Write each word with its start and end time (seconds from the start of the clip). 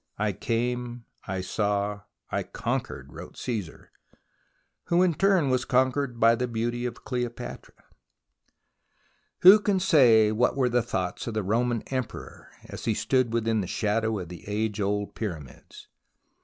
"I 0.17 0.33
came, 0.33 1.05
I 1.27 1.41
saw, 1.41 2.01
I 2.31 2.41
con 2.41 2.81
quered," 2.81 3.05
wrote 3.09 3.37
Caesar, 3.37 3.91
who 4.85 5.03
in 5.03 5.13
turn 5.13 5.51
was 5.51 5.63
conquered 5.63 6.19
by 6.19 6.33
the 6.33 6.47
beauty 6.47 6.87
of 6.87 7.03
Cleopatra 7.03 7.75
Who 9.41 9.59
can 9.59 9.79
say 9.79 10.31
what 10.31 10.57
were 10.57 10.69
the 10.69 10.81
thoughts 10.81 11.27
of 11.27 11.35
the 11.35 11.43
Roman 11.43 11.83
emperor 11.89 12.49
as 12.65 12.85
he 12.85 12.95
stood 12.95 13.31
within 13.31 13.61
the 13.61 13.67
shadow 13.67 14.17
of 14.17 14.29
the 14.29 14.43
age 14.47 14.81
old 14.81 15.13
Pyramids 15.13 15.87